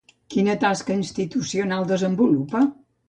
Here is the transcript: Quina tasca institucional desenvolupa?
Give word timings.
Quina 0.35 0.53
tasca 0.63 0.95
institucional 1.01 1.87
desenvolupa? 1.93 2.65